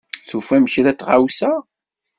[0.29, 1.51] Tufam kra n tɣawsa?